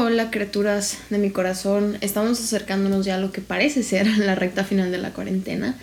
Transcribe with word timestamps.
Hola 0.00 0.30
criaturas 0.30 0.98
de 1.10 1.18
mi 1.18 1.30
corazón, 1.30 1.98
estamos 2.02 2.38
acercándonos 2.38 3.04
ya 3.04 3.16
a 3.16 3.18
lo 3.18 3.32
que 3.32 3.40
parece 3.40 3.82
ser 3.82 4.06
la 4.18 4.36
recta 4.36 4.62
final 4.62 4.92
de 4.92 4.98
la 4.98 5.12
cuarentena 5.12 5.74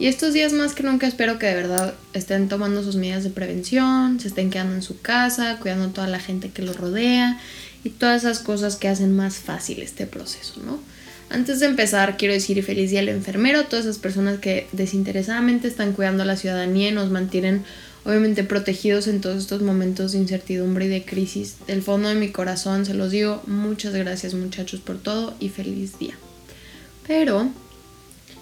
y 0.00 0.08
estos 0.08 0.32
días 0.32 0.52
más 0.52 0.74
que 0.74 0.82
nunca 0.82 1.06
espero 1.06 1.38
que 1.38 1.46
de 1.46 1.54
verdad 1.54 1.94
estén 2.12 2.48
tomando 2.48 2.82
sus 2.82 2.96
medidas 2.96 3.22
de 3.22 3.30
prevención, 3.30 4.18
se 4.18 4.26
estén 4.26 4.50
quedando 4.50 4.74
en 4.74 4.82
su 4.82 5.00
casa, 5.00 5.58
cuidando 5.60 5.84
a 5.84 5.92
toda 5.92 6.08
la 6.08 6.18
gente 6.18 6.50
que 6.50 6.62
los 6.62 6.76
rodea 6.76 7.38
y 7.84 7.90
todas 7.90 8.24
esas 8.24 8.40
cosas 8.40 8.74
que 8.74 8.88
hacen 8.88 9.14
más 9.14 9.36
fácil 9.36 9.80
este 9.80 10.08
proceso, 10.08 10.60
¿no? 10.66 10.80
Antes 11.30 11.60
de 11.60 11.66
empezar, 11.66 12.16
quiero 12.16 12.34
decir 12.34 12.60
feliz 12.64 12.90
día 12.90 12.98
al 12.98 13.10
enfermero, 13.10 13.60
a 13.60 13.68
todas 13.68 13.84
esas 13.84 13.98
personas 13.98 14.40
que 14.40 14.66
desinteresadamente 14.72 15.68
están 15.68 15.92
cuidando 15.92 16.24
a 16.24 16.26
la 16.26 16.36
ciudadanía 16.36 16.88
y 16.88 16.92
nos 16.92 17.10
mantienen 17.10 17.62
obviamente 18.04 18.44
protegidos 18.44 19.06
en 19.06 19.20
todos 19.20 19.38
estos 19.38 19.62
momentos 19.62 20.12
de 20.12 20.18
incertidumbre 20.18 20.86
y 20.86 20.88
de 20.88 21.04
crisis. 21.04 21.56
Del 21.66 21.82
fondo 21.82 22.08
de 22.08 22.14
mi 22.14 22.30
corazón 22.30 22.86
se 22.86 22.94
los 22.94 23.10
digo, 23.10 23.42
muchas 23.46 23.94
gracias 23.94 24.34
muchachos 24.34 24.80
por 24.80 24.98
todo 24.98 25.34
y 25.40 25.48
feliz 25.48 25.98
día. 25.98 26.14
Pero 27.06 27.50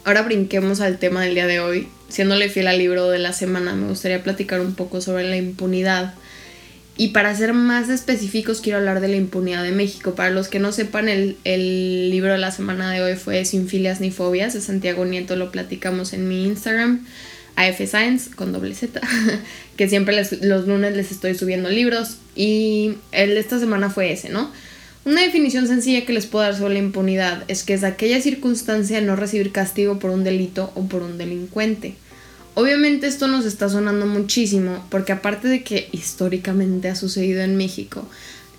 ahora 0.05 0.23
brinquemos 0.23 0.81
al 0.81 0.98
tema 0.98 1.23
del 1.23 1.34
día 1.34 1.47
de 1.47 1.61
hoy. 1.61 1.89
Siéndole 2.09 2.48
fiel 2.48 2.67
al 2.67 2.79
libro 2.79 3.09
de 3.09 3.19
la 3.19 3.33
semana, 3.33 3.75
me 3.75 3.89
gustaría 3.89 4.23
platicar 4.23 4.61
un 4.61 4.75
poco 4.75 5.01
sobre 5.01 5.29
la 5.29 5.37
impunidad 5.37 6.15
y 7.01 7.09
para 7.09 7.34
ser 7.34 7.55
más 7.55 7.89
específicos, 7.89 8.61
quiero 8.61 8.79
hablar 8.79 9.01
de 9.01 9.09
la 9.09 9.17
impunidad 9.17 9.62
de 9.62 9.70
México. 9.70 10.15
Para 10.15 10.29
los 10.29 10.48
que 10.48 10.59
no 10.59 10.70
sepan, 10.70 11.09
el, 11.09 11.39
libro 12.11 12.33
de 12.33 12.39
la 12.39 12.51
semana 12.51 12.92
de 12.92 13.01
hoy 13.01 13.15
fue 13.17 13.47
Sin 13.47 13.69
filias 13.69 14.03
ni 14.03 14.11
fobias, 14.11 14.53
de 14.53 14.61
Santiago 14.61 15.06
Nieto, 15.06 15.34
lo 15.34 15.51
platicamos 15.51 16.12
en 16.12 16.29
mi 16.29 16.45
Instagram, 16.45 17.06
AF 17.57 17.81
Science, 17.87 18.31
con 18.35 18.53
doble 18.53 18.75
Z, 18.75 19.01
que 19.77 19.89
siempre 19.89 20.17
los 20.43 20.67
lunes 20.67 20.97
les 20.97 21.11
estoy 21.11 21.35
subiendo 21.35 21.69
libros. 21.71 22.19
Y 22.35 22.95
el 23.13 23.31
de 23.31 23.41
esta 23.41 23.59
semana 23.59 23.91
fue 23.91 24.13
ese, 24.13 24.29
¿no? 24.29 24.51
Una 25.05 25.23
definición 25.23 25.67
sencilla 25.67 26.05
que 26.05 26.13
les 26.13 26.27
puedo 26.27 26.45
dar 26.45 26.57
sobre 26.57 26.75
la 26.75 26.81
impunidad 26.81 27.45
es 27.49 27.63
que 27.63 27.73
es 27.73 27.85
aquella 27.85 28.21
circunstancia 28.21 29.01
de 29.01 29.07
no 29.07 29.17
recibir 29.17 29.51
castigo 29.51 29.98
por 29.98 30.11
un 30.11 30.25
delito 30.25 30.73
o 30.75 30.87
por 30.87 31.03
un 31.03 31.17
delincuente. 31.17 31.95
Obviamente 32.55 33.07
esto 33.07 33.27
nos 33.27 33.47
está 33.47 33.69
sonando 33.70 34.07
muchísimo 34.07 34.85
porque 34.91 35.12
aparte 35.12 35.48
de 35.48 35.62
que 35.62 35.89
históricamente 35.92 36.89
ha 36.89 36.97
sucedido 36.97 37.41
en 37.41 37.57
México, 37.57 38.07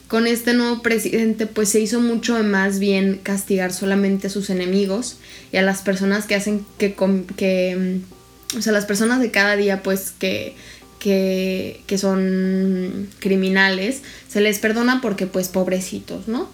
con 0.08 0.26
este 0.28 0.54
nuevo 0.54 0.82
presidente 0.82 1.46
pues 1.46 1.70
se 1.70 1.80
hizo 1.80 2.02
mucho 2.02 2.42
más 2.44 2.80
bien 2.80 3.20
castigar 3.22 3.72
solamente 3.72 4.28
a 4.28 4.30
sus 4.32 4.50
enemigos 4.50 5.18
y 5.52 5.58
a 5.58 5.62
las 5.62 5.84
personas 5.84 6.26
que 6.26 6.36
hacen 6.36 6.66
que, 6.78 6.96
mm, 7.78 8.21
o 8.58 8.62
sea, 8.62 8.74
las 8.74 8.86
personas 8.86 9.20
de 9.20 9.32
cada 9.32 9.56
día 9.56 9.84
pues 9.84 10.14
que, 10.18 10.56
que, 11.00 11.82
que 11.88 11.98
son 11.98 13.10
criminales, 13.20 14.02
se 14.28 14.42
les 14.42 14.60
perdona 14.60 15.02
porque 15.02 15.28
pues 15.28 15.48
pobrecitos, 15.48 16.28
¿no? 16.28 16.50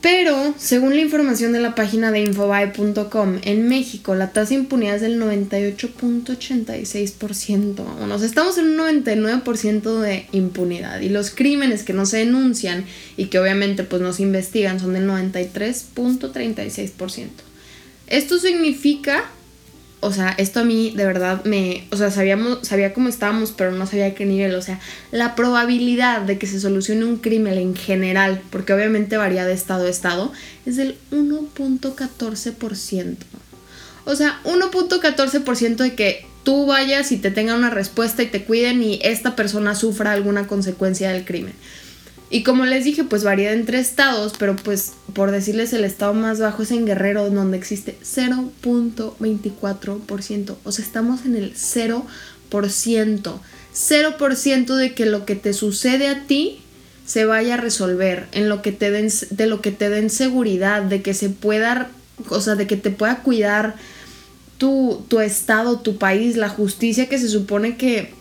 Pero, 0.00 0.54
según 0.58 0.94
la 0.94 1.00
información 1.00 1.52
de 1.52 1.58
la 1.58 1.74
página 1.74 2.12
de 2.12 2.20
infobae.com, 2.20 3.38
en 3.42 3.68
México 3.68 4.14
la 4.14 4.30
tasa 4.30 4.50
de 4.50 4.60
impunidad 4.60 4.94
es 4.94 5.02
del 5.02 5.20
98.86%. 5.20 8.06
Nos 8.06 8.22
estamos 8.22 8.58
en 8.58 8.66
un 8.66 8.76
99% 9.04 9.98
de 9.98 10.28
impunidad. 10.30 11.00
Y 11.00 11.08
los 11.08 11.30
crímenes 11.30 11.82
que 11.82 11.94
no 11.94 12.06
se 12.06 12.18
denuncian 12.18 12.84
y 13.16 13.24
que 13.26 13.40
obviamente 13.40 13.82
pues 13.82 14.00
no 14.00 14.12
se 14.12 14.22
investigan 14.22 14.78
son 14.78 14.92
del 14.92 15.08
93.36%. 15.08 17.26
Esto 18.06 18.38
significa 18.38 19.28
o 20.00 20.12
sea, 20.12 20.34
esto 20.38 20.60
a 20.60 20.64
mí 20.64 20.92
de 20.96 21.04
verdad 21.04 21.44
me, 21.44 21.86
o 21.90 21.96
sea, 21.96 22.10
sabíamos, 22.10 22.60
sabía 22.62 22.94
cómo 22.94 23.08
estábamos, 23.08 23.52
pero 23.52 23.72
no 23.72 23.86
sabía 23.86 24.14
qué 24.14 24.26
nivel, 24.26 24.54
o 24.54 24.62
sea, 24.62 24.78
la 25.10 25.34
probabilidad 25.34 26.22
de 26.22 26.38
que 26.38 26.46
se 26.46 26.60
solucione 26.60 27.04
un 27.04 27.16
crimen 27.16 27.58
en 27.58 27.74
general, 27.74 28.40
porque 28.50 28.72
obviamente 28.72 29.16
varía 29.16 29.44
de 29.44 29.54
estado 29.54 29.86
a 29.86 29.90
estado, 29.90 30.32
es 30.66 30.76
del 30.76 30.96
1.14%. 31.10 33.16
O 34.04 34.14
sea, 34.14 34.40
1.14% 34.44 35.76
de 35.76 35.94
que 35.94 36.26
tú 36.44 36.66
vayas 36.66 37.12
y 37.12 37.18
te 37.18 37.30
tengan 37.30 37.58
una 37.58 37.70
respuesta 37.70 38.22
y 38.22 38.26
te 38.26 38.44
cuiden 38.44 38.82
y 38.82 39.00
esta 39.02 39.36
persona 39.36 39.74
sufra 39.74 40.12
alguna 40.12 40.46
consecuencia 40.46 41.10
del 41.10 41.24
crimen. 41.24 41.54
Y 42.30 42.42
como 42.42 42.66
les 42.66 42.84
dije, 42.84 43.04
pues 43.04 43.24
varía 43.24 43.52
entre 43.52 43.78
estados, 43.78 44.34
pero 44.38 44.54
pues 44.54 44.92
por 45.14 45.30
decirles 45.30 45.72
el 45.72 45.84
estado 45.84 46.12
más 46.12 46.40
bajo 46.40 46.62
es 46.62 46.70
en 46.70 46.84
Guerrero, 46.84 47.30
donde 47.30 47.56
existe 47.56 47.96
0.24%. 48.02 50.56
O 50.62 50.72
sea, 50.72 50.84
estamos 50.84 51.24
en 51.24 51.36
el 51.36 51.54
0%. 51.54 52.04
0% 52.50 54.74
de 54.74 54.94
que 54.94 55.06
lo 55.06 55.24
que 55.24 55.36
te 55.36 55.54
sucede 55.54 56.08
a 56.08 56.26
ti 56.26 56.60
se 57.06 57.24
vaya 57.24 57.54
a 57.54 57.58
resolver, 57.58 58.26
en 58.32 58.50
lo 58.50 58.60
que 58.60 58.72
te 58.72 58.90
den, 58.90 59.08
de 59.30 59.46
lo 59.46 59.62
que 59.62 59.70
te 59.70 59.88
den 59.88 60.10
seguridad, 60.10 60.82
de 60.82 61.00
que 61.00 61.14
se 61.14 61.30
pueda, 61.30 61.90
o 62.28 62.42
sea, 62.42 62.54
de 62.54 62.66
que 62.66 62.76
te 62.76 62.90
pueda 62.90 63.22
cuidar 63.22 63.76
tu, 64.58 65.02
tu 65.08 65.20
estado, 65.20 65.78
tu 65.78 65.96
país, 65.96 66.36
la 66.36 66.50
justicia 66.50 67.08
que 67.08 67.18
se 67.18 67.28
supone 67.28 67.78
que 67.78 68.17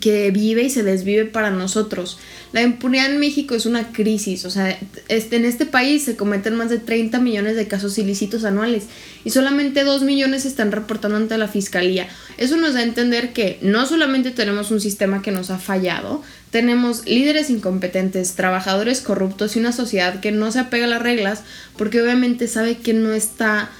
que 0.00 0.30
vive 0.30 0.62
y 0.62 0.70
se 0.70 0.82
desvive 0.82 1.24
para 1.24 1.50
nosotros. 1.50 2.18
La 2.52 2.62
impunidad 2.62 3.10
en 3.10 3.18
México 3.18 3.54
es 3.54 3.66
una 3.66 3.92
crisis, 3.92 4.44
o 4.44 4.50
sea, 4.50 4.78
este, 5.08 5.36
en 5.36 5.44
este 5.44 5.66
país 5.66 6.04
se 6.04 6.16
cometen 6.16 6.56
más 6.56 6.70
de 6.70 6.78
30 6.78 7.18
millones 7.20 7.56
de 7.56 7.68
casos 7.68 7.98
ilícitos 7.98 8.44
anuales 8.44 8.84
y 9.24 9.30
solamente 9.30 9.84
2 9.84 10.02
millones 10.02 10.42
se 10.42 10.48
están 10.48 10.72
reportando 10.72 11.16
ante 11.16 11.38
la 11.38 11.48
fiscalía. 11.48 12.08
Eso 12.36 12.56
nos 12.56 12.74
da 12.74 12.80
a 12.80 12.84
entender 12.84 13.32
que 13.32 13.58
no 13.62 13.86
solamente 13.86 14.30
tenemos 14.30 14.70
un 14.70 14.80
sistema 14.80 15.22
que 15.22 15.30
nos 15.30 15.50
ha 15.50 15.58
fallado, 15.58 16.22
tenemos 16.50 17.04
líderes 17.06 17.50
incompetentes, 17.50 18.34
trabajadores 18.34 19.00
corruptos 19.00 19.56
y 19.56 19.58
una 19.58 19.72
sociedad 19.72 20.20
que 20.20 20.32
no 20.32 20.52
se 20.52 20.60
apega 20.60 20.84
a 20.84 20.88
las 20.88 21.02
reglas 21.02 21.42
porque 21.76 22.00
obviamente 22.00 22.48
sabe 22.48 22.78
que 22.78 22.94
no 22.94 23.12
está 23.12 23.70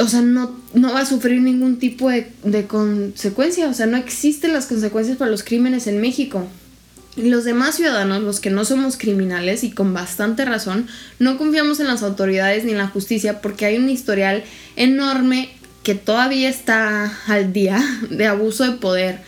o 0.00 0.08
sea, 0.08 0.22
no, 0.22 0.56
no 0.74 0.92
va 0.92 1.00
a 1.00 1.06
sufrir 1.06 1.40
ningún 1.42 1.78
tipo 1.78 2.08
de, 2.08 2.32
de 2.42 2.66
consecuencia, 2.66 3.68
o 3.68 3.74
sea, 3.74 3.86
no 3.86 3.96
existen 3.96 4.52
las 4.52 4.66
consecuencias 4.66 5.18
para 5.18 5.30
los 5.30 5.42
crímenes 5.42 5.86
en 5.86 6.00
México. 6.00 6.46
Los 7.16 7.44
demás 7.44 7.74
ciudadanos, 7.74 8.22
los 8.22 8.40
que 8.40 8.50
no 8.50 8.64
somos 8.64 8.96
criminales 8.96 9.64
y 9.64 9.72
con 9.72 9.92
bastante 9.92 10.44
razón, 10.44 10.86
no 11.18 11.36
confiamos 11.36 11.80
en 11.80 11.88
las 11.88 12.02
autoridades 12.02 12.64
ni 12.64 12.72
en 12.72 12.78
la 12.78 12.86
justicia 12.86 13.42
porque 13.42 13.66
hay 13.66 13.76
un 13.76 13.90
historial 13.90 14.44
enorme 14.76 15.50
que 15.82 15.94
todavía 15.94 16.48
está 16.48 17.12
al 17.26 17.52
día 17.52 17.82
de 18.10 18.26
abuso 18.26 18.64
de 18.64 18.78
poder, 18.78 19.18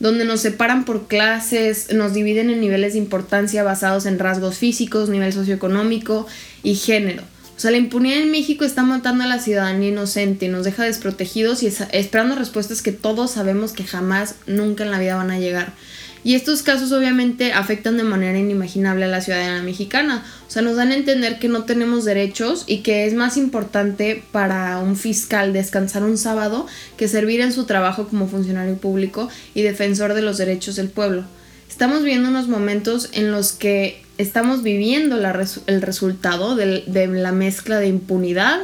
donde 0.00 0.24
nos 0.24 0.40
separan 0.40 0.84
por 0.84 1.08
clases, 1.08 1.92
nos 1.92 2.12
dividen 2.12 2.50
en 2.50 2.60
niveles 2.60 2.94
de 2.94 2.98
importancia 2.98 3.62
basados 3.62 4.06
en 4.06 4.18
rasgos 4.18 4.58
físicos, 4.58 5.08
nivel 5.08 5.32
socioeconómico 5.32 6.26
y 6.62 6.74
género. 6.74 7.22
O 7.60 7.62
sea, 7.62 7.72
la 7.72 7.76
impunidad 7.76 8.22
en 8.22 8.30
México 8.30 8.64
está 8.64 8.84
matando 8.84 9.22
a 9.22 9.26
la 9.26 9.38
ciudadanía 9.38 9.90
inocente, 9.90 10.48
nos 10.48 10.64
deja 10.64 10.84
desprotegidos 10.84 11.62
y 11.62 11.66
esperando 11.66 12.34
respuestas 12.34 12.80
que 12.80 12.90
todos 12.90 13.32
sabemos 13.32 13.72
que 13.72 13.84
jamás, 13.84 14.36
nunca 14.46 14.82
en 14.82 14.90
la 14.90 14.98
vida 14.98 15.16
van 15.16 15.30
a 15.30 15.38
llegar. 15.38 15.74
Y 16.24 16.36
estos 16.36 16.62
casos 16.62 16.90
obviamente 16.90 17.52
afectan 17.52 17.98
de 17.98 18.02
manera 18.02 18.38
inimaginable 18.38 19.04
a 19.04 19.08
la 19.08 19.20
ciudadanía 19.20 19.62
mexicana. 19.62 20.24
O 20.48 20.50
sea, 20.50 20.62
nos 20.62 20.76
dan 20.76 20.90
a 20.90 20.96
entender 20.96 21.38
que 21.38 21.48
no 21.48 21.64
tenemos 21.64 22.06
derechos 22.06 22.64
y 22.66 22.78
que 22.78 23.04
es 23.04 23.12
más 23.12 23.36
importante 23.36 24.24
para 24.32 24.78
un 24.78 24.96
fiscal 24.96 25.52
descansar 25.52 26.02
un 26.02 26.16
sábado 26.16 26.66
que 26.96 27.08
servir 27.08 27.42
en 27.42 27.52
su 27.52 27.64
trabajo 27.64 28.08
como 28.08 28.26
funcionario 28.26 28.78
público 28.78 29.28
y 29.54 29.60
defensor 29.60 30.14
de 30.14 30.22
los 30.22 30.38
derechos 30.38 30.76
del 30.76 30.88
pueblo. 30.88 31.26
Estamos 31.68 32.04
viendo 32.04 32.30
unos 32.30 32.48
momentos 32.48 33.10
en 33.12 33.30
los 33.30 33.52
que 33.52 34.02
estamos 34.20 34.62
viviendo 34.62 35.16
el 35.16 35.82
resultado 35.82 36.54
de, 36.54 36.84
la 37.08 37.32
mezcla 37.32 37.78
de 37.78 37.88
impunidad, 37.88 38.60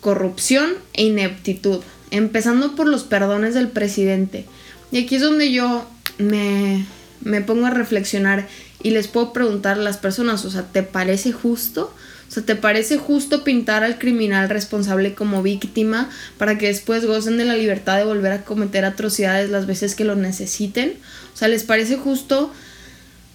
corrupción 0.00 0.72
e 0.92 1.04
ineptitud, 1.04 1.80
empezando 2.10 2.74
por 2.74 2.88
los 2.88 3.04
perdones 3.04 3.54
del 3.54 3.68
presidente. 3.68 4.46
Y 4.90 5.04
aquí 5.04 5.16
es 5.16 5.22
donde 5.22 5.52
yo 5.52 5.88
me, 6.18 6.84
me 7.20 7.40
pongo 7.40 7.66
a 7.66 7.70
reflexionar 7.70 8.46
y 8.82 8.90
les 8.90 9.08
puedo 9.08 9.32
preguntar 9.32 9.78
a 9.78 9.82
las 9.82 9.96
personas, 9.96 10.44
o 10.44 10.50
sea, 10.50 10.62
¿te 10.62 10.82
parece 10.82 11.32
justo? 11.32 11.94
O 12.28 12.32
sea, 12.32 12.42
¿te 12.42 12.56
parece 12.56 12.98
justo 12.98 13.44
pintar 13.44 13.84
al 13.84 13.98
criminal 13.98 14.48
responsable 14.48 15.14
como 15.14 15.42
víctima 15.42 16.10
para 16.36 16.58
que 16.58 16.66
después 16.66 17.06
gocen 17.06 17.38
de 17.38 17.44
la 17.44 17.54
libertad 17.54 17.96
de 17.96 18.04
volver 18.04 18.32
a 18.32 18.44
cometer 18.44 18.84
atrocidades 18.84 19.50
las 19.50 19.66
veces 19.66 19.94
que 19.94 20.04
lo 20.04 20.16
necesiten? 20.16 20.94
O 21.32 21.36
sea, 21.36 21.48
¿les 21.48 21.62
parece 21.62 21.96
justo 21.96 22.52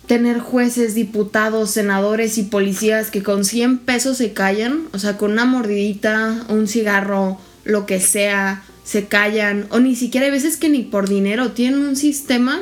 tener 0.09 0.39
jueces, 0.39 0.95
diputados, 0.95 1.69
senadores 1.69 2.39
y 2.39 2.43
policías 2.43 3.11
que 3.11 3.21
con 3.21 3.45
100 3.45 3.77
pesos 3.77 4.17
se 4.17 4.33
callan, 4.33 4.87
o 4.91 4.97
sea, 4.97 5.17
con 5.17 5.33
una 5.33 5.45
mordidita, 5.45 6.45
un 6.49 6.67
cigarro, 6.67 7.39
lo 7.63 7.85
que 7.85 7.99
sea, 7.99 8.63
se 8.83 9.05
callan, 9.05 9.67
o 9.69 9.79
ni 9.79 9.95
siquiera 9.95 10.25
hay 10.25 10.31
veces 10.31 10.57
que 10.57 10.67
ni 10.67 10.81
por 10.81 11.07
dinero 11.07 11.51
tienen 11.51 11.81
un 11.81 11.95
sistema 11.95 12.59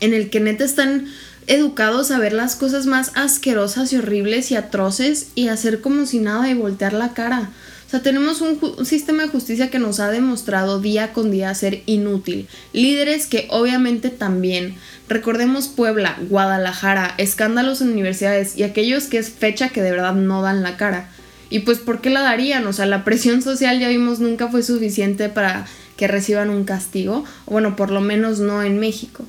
en 0.00 0.14
el 0.14 0.30
que 0.30 0.40
neta 0.40 0.64
están 0.64 1.04
educados 1.46 2.10
a 2.10 2.18
ver 2.18 2.32
las 2.32 2.56
cosas 2.56 2.86
más 2.86 3.12
asquerosas 3.14 3.92
y 3.92 3.98
horribles 3.98 4.50
y 4.50 4.56
atroces 4.56 5.26
y 5.34 5.48
hacer 5.48 5.82
como 5.82 6.06
si 6.06 6.18
nada 6.18 6.48
y 6.48 6.54
voltear 6.54 6.94
la 6.94 7.12
cara 7.12 7.50
sea, 7.94 8.02
tenemos 8.02 8.40
un, 8.40 8.84
sistema 8.84 9.22
de 9.22 9.28
justicia 9.28 9.70
que 9.70 9.78
nos 9.78 10.00
ha 10.00 10.10
demostrado 10.10 10.80
día 10.80 11.12
con 11.12 11.30
día 11.30 11.54
ser 11.54 11.82
inútil. 11.86 12.48
Líderes 12.72 13.26
que 13.26 13.46
obviamente 13.50 14.10
también. 14.10 14.74
Recordemos 15.08 15.68
Puebla, 15.68 16.18
Guadalajara, 16.28 17.14
escándalos 17.18 17.80
en 17.80 17.90
universidades 17.90 18.56
y 18.56 18.64
aquellos 18.64 19.04
que 19.04 19.18
es 19.18 19.30
fecha 19.30 19.68
que 19.68 19.80
de 19.80 19.92
verdad 19.92 20.14
no 20.14 20.42
dan 20.42 20.64
la 20.64 20.76
cara. 20.76 21.08
Y 21.50 21.60
pues, 21.60 21.78
¿por 21.78 22.00
qué 22.00 22.10
la 22.10 22.22
darían? 22.22 22.66
O 22.66 22.72
sea, 22.72 22.86
la 22.86 23.04
presión 23.04 23.42
social 23.42 23.78
ya 23.78 23.88
vimos 23.88 24.18
nunca 24.18 24.48
fue 24.48 24.64
suficiente 24.64 25.28
para 25.28 25.66
que 25.96 26.08
reciban 26.08 26.50
un 26.50 26.64
castigo. 26.64 27.24
Bueno, 27.46 27.76
por 27.76 27.90
lo 27.90 28.00
menos 28.00 28.40
no 28.40 28.64
en 28.64 28.80
México. 28.80 29.24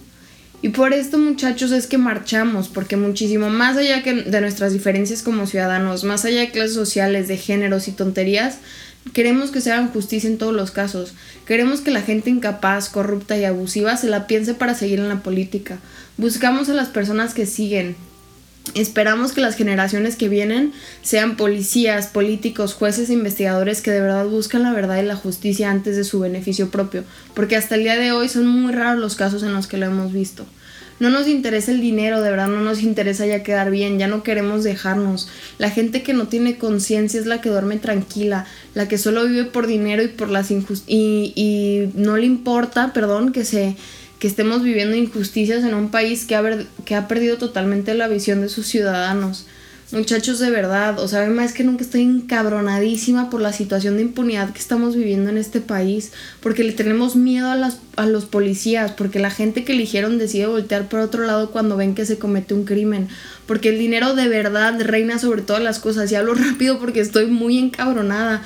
Y 0.66 0.70
por 0.70 0.94
esto, 0.94 1.20
muchachos, 1.20 1.72
es 1.72 1.86
que 1.86 2.00
marchamos, 2.00 2.70
porque 2.70 2.98
muchísimo 2.98 3.52
más 3.52 3.78
allá 3.78 4.02
de 4.02 4.42
nuestras 4.42 4.74
diferencias 4.74 5.22
como 5.22 5.46
ciudadanos, 5.46 6.04
más 6.04 6.26
allá 6.26 6.40
de 6.40 6.50
clases 6.50 6.74
sociales, 6.74 7.28
de 7.28 7.38
géneros 7.38 7.88
y 7.88 7.92
tonterías, 7.92 8.58
queremos 9.14 9.52
que 9.52 9.62
se 9.62 9.72
hagan 9.72 9.92
justicia 9.92 10.28
en 10.28 10.40
todos 10.40 10.56
los 10.56 10.72
casos. 10.72 11.14
Queremos 11.46 11.82
que 11.82 11.92
la 11.92 12.02
gente 12.02 12.32
incapaz, 12.32 12.90
corrupta 12.90 13.38
y 13.38 13.46
abusiva 13.46 13.96
se 13.96 14.08
la 14.08 14.26
piense 14.26 14.56
para 14.56 14.74
seguir 14.74 14.98
en 14.98 15.08
la 15.08 15.22
política. 15.22 15.78
Buscamos 16.18 16.68
a 16.68 16.74
las 16.74 16.88
personas 16.88 17.36
que 17.36 17.46
siguen, 17.46 17.96
Esperamos 18.74 19.32
que 19.32 19.42
las 19.42 19.56
generaciones 19.56 20.16
que 20.16 20.28
vienen 20.28 20.74
sean 21.04 21.38
policías, 21.38 22.08
políticos, 22.08 22.74
jueces 22.74 23.10
e 23.10 23.14
investigadores 23.14 23.82
que 23.82 23.92
de 23.92 24.02
verdad 24.02 24.26
buscan 24.26 24.64
la 24.64 24.74
verdad 24.74 25.02
y 25.02 25.06
la 25.06 25.16
justicia 25.16 25.70
antes 25.70 25.96
de 25.96 26.04
su 26.04 26.20
beneficio 26.20 26.72
propio, 26.72 27.04
porque 27.36 27.56
hasta 27.56 27.76
el 27.76 27.84
día 27.84 27.96
de 27.96 28.12
hoy 28.12 28.28
son 28.28 28.48
muy 28.48 28.74
raros 28.74 29.00
los 29.00 29.16
casos 29.16 29.44
en 29.44 29.54
los 29.54 29.68
que 29.68 29.78
lo 29.78 29.86
hemos 29.86 30.12
visto. 30.12 30.48
No 31.00 31.10
nos 31.10 31.28
interesa 31.28 31.72
el 31.72 31.82
dinero, 31.82 32.22
de 32.22 32.32
verdad 32.32 32.48
no 32.48 32.62
nos 32.62 32.82
interesa 32.82 33.26
ya 33.26 33.44
quedar 33.44 33.70
bien, 33.70 34.00
ya 34.00 34.08
no 34.08 34.24
queremos 34.24 34.64
dejarnos. 34.64 35.28
La 35.58 35.70
gente 35.70 36.04
que 36.04 36.14
no 36.14 36.28
tiene 36.28 36.58
conciencia 36.58 37.20
es 37.20 37.26
la 37.26 37.42
que 37.42 37.50
duerme 37.50 37.78
tranquila, 37.78 38.46
la 38.74 38.88
que 38.88 38.98
solo 38.98 39.26
vive 39.26 39.44
por 39.44 39.68
dinero 39.68 40.04
y 40.04 40.08
por 40.08 40.30
las 40.30 40.52
injusticias 40.52 40.86
y, 40.88 41.34
y 41.36 41.92
no 41.96 42.16
le 42.16 42.26
importa, 42.26 42.94
perdón, 42.94 43.32
que 43.34 43.44
se 43.44 43.76
que 44.20 44.28
estemos 44.28 44.64
viviendo 44.64 44.96
injusticias 44.96 45.64
en 45.64 45.74
un 45.74 45.90
país 45.90 46.26
que 46.26 46.36
ha, 46.36 46.44
que 46.86 46.96
ha 46.96 47.08
perdido 47.08 47.38
totalmente 47.38 47.94
la 47.94 48.08
visión 48.08 48.42
de 48.42 48.50
sus 48.50 48.66
ciudadanos. 48.68 49.46
Muchachos, 49.92 50.40
de 50.40 50.50
verdad, 50.50 50.98
o 50.98 51.08
sea, 51.08 51.28
más 51.28 51.54
que 51.54 51.64
nunca 51.64 51.84
estoy 51.84 52.02
encabronadísima 52.02 53.30
por 53.30 53.40
la 53.40 53.54
situación 53.54 53.98
de 53.98 54.02
impunidad 54.02 54.52
que 54.52 54.58
estamos 54.58 54.96
viviendo 54.96 55.30
en 55.30 55.38
este 55.38 55.62
país, 55.62 56.12
porque 56.42 56.64
le 56.64 56.72
tenemos 56.72 57.16
miedo 57.16 57.52
a, 57.52 57.56
las, 57.56 57.78
a 57.96 58.08
los 58.08 58.26
policías, 58.26 58.92
porque 58.94 59.20
la 59.20 59.30
gente 59.30 59.64
que 59.64 59.74
eligieron 59.74 60.18
decide 60.18 60.48
voltear 60.48 60.90
por 60.90 61.02
otro 61.02 61.24
lado 61.26 61.52
cuando 61.52 61.78
ven 61.78 61.94
que 61.94 62.08
se 62.08 62.18
comete 62.18 62.56
un 62.56 62.66
crimen, 62.66 63.10
porque 63.46 63.70
el 63.70 63.78
dinero 63.78 64.16
de 64.16 64.28
verdad 64.28 64.82
reina 64.82 65.20
sobre 65.20 65.44
todas 65.44 65.62
las 65.62 65.78
cosas, 65.78 66.12
y 66.12 66.16
hablo 66.16 66.34
rápido 66.36 66.80
porque 66.80 67.02
estoy 67.02 67.28
muy 67.28 67.60
encabronada, 67.60 68.42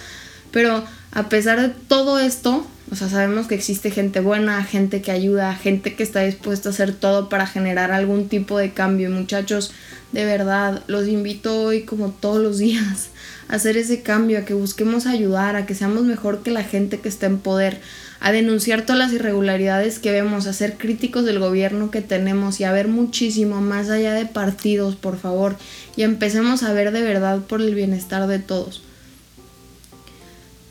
pero 0.51 0.83
a 1.13 1.29
pesar 1.29 1.61
de 1.61 1.69
todo 1.69 2.19
esto, 2.19 2.67
o 2.91 2.95
sea, 2.95 3.07
sabemos 3.07 3.47
que 3.47 3.55
existe 3.55 3.91
gente 3.91 4.19
buena, 4.19 4.63
gente 4.63 5.01
que 5.01 5.11
ayuda, 5.11 5.53
gente 5.55 5.95
que 5.95 6.03
está 6.03 6.21
dispuesta 6.21 6.69
a 6.69 6.71
hacer 6.71 6.91
todo 6.91 7.29
para 7.29 7.45
generar 7.45 7.91
algún 7.91 8.27
tipo 8.27 8.57
de 8.57 8.71
cambio. 8.71 9.11
muchachos, 9.11 9.71
de 10.11 10.25
verdad, 10.25 10.83
los 10.87 11.07
invito 11.07 11.61
hoy 11.61 11.83
como 11.83 12.09
todos 12.09 12.41
los 12.41 12.57
días 12.57 13.09
a 13.47 13.55
hacer 13.55 13.77
ese 13.77 14.01
cambio, 14.01 14.39
a 14.39 14.45
que 14.45 14.53
busquemos 14.53 15.05
ayudar, 15.05 15.55
a 15.55 15.65
que 15.65 15.75
seamos 15.75 16.03
mejor 16.03 16.41
que 16.41 16.51
la 16.51 16.63
gente 16.63 16.99
que 16.99 17.09
está 17.09 17.27
en 17.27 17.39
poder, 17.39 17.79
a 18.19 18.31
denunciar 18.31 18.81
todas 18.81 18.99
las 18.99 19.13
irregularidades 19.13 19.99
que 19.99 20.11
vemos, 20.11 20.47
a 20.47 20.53
ser 20.53 20.77
críticos 20.77 21.25
del 21.25 21.39
gobierno 21.39 21.91
que 21.91 22.01
tenemos 22.01 22.59
y 22.59 22.63
a 22.63 22.71
ver 22.71 22.87
muchísimo 22.87 23.61
más 23.61 23.89
allá 23.89 24.13
de 24.13 24.25
partidos, 24.25 24.95
por 24.95 25.17
favor, 25.17 25.57
y 25.95 26.03
empecemos 26.03 26.63
a 26.63 26.73
ver 26.73 26.91
de 26.91 27.01
verdad 27.01 27.39
por 27.41 27.61
el 27.61 27.75
bienestar 27.75 28.27
de 28.27 28.39
todos. 28.39 28.81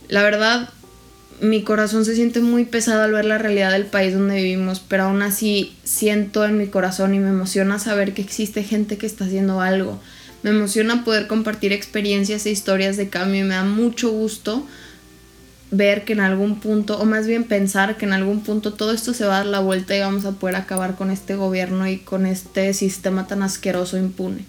La 0.08 0.22
verdad, 0.22 0.70
mi 1.40 1.62
corazón 1.62 2.04
se 2.04 2.14
siente 2.14 2.40
muy 2.40 2.64
pesado 2.64 3.02
al 3.02 3.12
ver 3.12 3.24
la 3.24 3.38
realidad 3.38 3.72
del 3.72 3.86
país 3.86 4.14
donde 4.14 4.36
vivimos, 4.36 4.80
pero 4.80 5.04
aún 5.04 5.22
así 5.22 5.76
siento 5.84 6.44
en 6.44 6.58
mi 6.58 6.66
corazón 6.66 7.14
y 7.14 7.20
me 7.20 7.30
emociona 7.30 7.78
saber 7.78 8.14
que 8.14 8.22
existe 8.22 8.62
gente 8.62 8.98
que 8.98 9.06
está 9.06 9.24
haciendo 9.24 9.60
algo. 9.60 10.00
Me 10.42 10.50
emociona 10.50 11.04
poder 11.04 11.26
compartir 11.26 11.72
experiencias 11.72 12.46
e 12.46 12.50
historias 12.50 12.96
de 12.96 13.08
cambio 13.08 13.40
y 13.40 13.44
me 13.44 13.54
da 13.54 13.64
mucho 13.64 14.10
gusto 14.10 14.66
ver 15.70 16.04
que 16.04 16.14
en 16.14 16.20
algún 16.20 16.60
punto, 16.60 16.98
o 16.98 17.04
más 17.04 17.26
bien 17.26 17.44
pensar 17.44 17.96
que 17.96 18.06
en 18.06 18.12
algún 18.12 18.42
punto 18.42 18.72
todo 18.72 18.92
esto 18.92 19.12
se 19.12 19.26
va 19.26 19.34
a 19.34 19.38
dar 19.38 19.46
la 19.46 19.60
vuelta 19.60 19.96
y 19.96 20.00
vamos 20.00 20.24
a 20.24 20.32
poder 20.32 20.56
acabar 20.56 20.96
con 20.96 21.10
este 21.10 21.36
gobierno 21.36 21.88
y 21.88 21.98
con 21.98 22.26
este 22.26 22.72
sistema 22.72 23.26
tan 23.26 23.42
asqueroso 23.42 23.98
impune. 23.98 24.44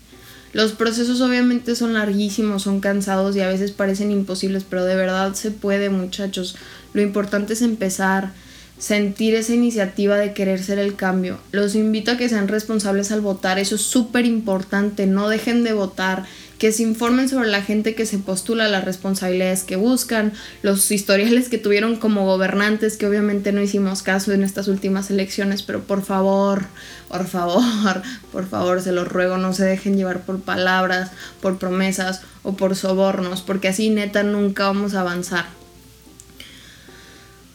Los 0.51 0.71
procesos 0.71 1.21
obviamente 1.21 1.75
son 1.75 1.93
larguísimos, 1.93 2.63
son 2.63 2.79
cansados 2.79 3.35
y 3.35 3.41
a 3.41 3.47
veces 3.47 3.71
parecen 3.71 4.11
imposibles, 4.11 4.65
pero 4.67 4.83
de 4.85 4.95
verdad 4.95 5.33
se 5.35 5.51
puede 5.51 5.89
muchachos. 5.91 6.55
Lo 6.93 7.01
importante 7.01 7.53
es 7.53 7.61
empezar, 7.61 8.31
sentir 8.79 9.35
esa 9.35 9.53
iniciativa 9.53 10.15
de 10.17 10.33
querer 10.33 10.63
ser 10.63 10.79
el 10.79 10.95
cambio. 10.95 11.37
Los 11.51 11.75
invito 11.75 12.11
a 12.11 12.17
que 12.17 12.29
sean 12.29 12.47
responsables 12.47 13.11
al 13.11 13.21
votar, 13.21 13.59
eso 13.59 13.75
es 13.75 13.81
súper 13.81 14.25
importante, 14.25 15.05
no 15.05 15.27
dejen 15.27 15.63
de 15.65 15.73
votar, 15.73 16.25
que 16.57 16.71
se 16.71 16.83
informen 16.83 17.29
sobre 17.29 17.49
la 17.49 17.61
gente 17.61 17.95
que 17.95 18.05
se 18.05 18.17
postula, 18.17 18.67
las 18.67 18.83
responsabilidades 18.83 19.63
que 19.63 19.75
buscan, 19.75 20.33
los 20.61 20.91
historiales 20.91 21.49
que 21.49 21.57
tuvieron 21.57 21.97
como 21.97 22.25
gobernantes, 22.25 22.97
que 22.97 23.05
obviamente 23.05 23.51
no 23.51 23.61
hicimos 23.61 24.01
caso 24.01 24.33
en 24.33 24.43
estas 24.43 24.67
últimas 24.67 25.09
elecciones, 25.09 25.61
pero 25.61 25.83
por 25.83 26.01
favor, 26.01 26.65
por 27.09 27.27
favor, 27.27 28.01
por 28.31 28.47
favor, 28.47 28.81
se 28.81 28.93
los 28.93 29.07
ruego, 29.07 29.37
no 29.37 29.53
se 29.53 29.65
dejen 29.65 29.97
llevar 29.97 30.21
por 30.21 30.39
palabras, 30.39 31.11
por 31.41 31.57
promesas 31.57 32.21
o 32.43 32.53
por 32.53 32.75
sobornos, 32.75 33.41
porque 33.41 33.69
así 33.69 33.89
neta 33.89 34.23
nunca 34.23 34.67
vamos 34.67 34.95
a 34.95 35.01
avanzar. 35.01 35.58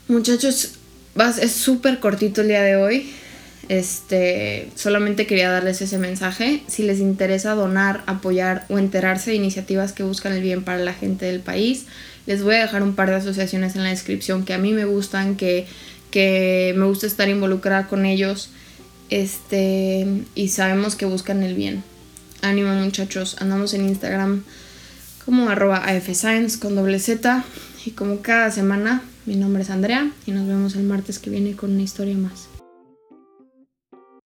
Muchachos, 0.07 0.73
es 1.41 1.53
súper 1.53 1.99
cortito 1.99 2.43
el 2.43 2.49
día 2.49 2.63
de 2.63 2.77
hoy. 2.77 3.11
Este, 3.71 4.69
solamente 4.75 5.27
quería 5.27 5.51
darles 5.51 5.81
ese 5.81 5.97
mensaje. 5.97 6.63
Si 6.67 6.83
les 6.83 6.99
interesa 6.99 7.55
donar, 7.55 8.03
apoyar 8.07 8.67
o 8.69 8.79
enterarse 8.79 9.31
de 9.31 9.37
iniciativas 9.37 9.93
que 9.93 10.03
buscan 10.03 10.35
el 10.35 10.43
bien 10.43 10.63
para 10.63 10.79
la 10.79 10.93
gente 10.93 11.25
del 11.25 11.41
país, 11.41 11.87
les 12.27 12.43
voy 12.43 12.57
a 12.57 12.61
dejar 12.61 12.83
un 12.83 12.95
par 12.95 13.09
de 13.09 13.17
asociaciones 13.17 13.77
en 13.77 13.85
la 13.85 13.89
descripción 13.89 14.45
que 14.45 14.53
a 14.53 14.59
mí 14.59 14.75
me 14.75 14.85
gustan, 14.85 15.37
que, 15.37 15.67
que 16.11 16.75
me 16.77 16.85
gusta 16.85 17.07
estar 17.07 17.31
involucrada 17.31 17.87
con 17.87 18.05
ellos. 18.05 18.51
Este, 19.09 20.07
y 20.35 20.49
sabemos 20.49 20.97
que 20.97 21.07
buscan 21.07 21.43
el 21.43 21.55
bien. 21.55 21.83
Ánimo 22.43 22.75
muchachos, 22.75 23.37
andamos 23.41 23.73
en 23.73 23.89
Instagram 23.89 24.45
como 25.25 25.49
arroba 25.49 25.79
afscience 25.79 26.59
con 26.59 26.75
doble 26.75 26.99
Z 26.99 27.43
y 27.87 27.93
como 27.93 28.21
cada 28.21 28.51
semana 28.51 29.03
mi 29.27 29.37
nombre 29.37 29.63
es 29.63 29.71
Andrea 29.71 30.11
y 30.27 30.33
nos 30.33 30.47
vemos 30.47 30.77
el 30.77 30.85
martes 30.85 31.19
que 31.19 31.31
viene 31.31 31.57
con 31.57 31.73
una 31.73 31.83
historia 31.83 32.17
más. 32.17 32.54